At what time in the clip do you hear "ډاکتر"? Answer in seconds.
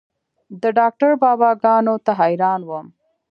0.77-1.11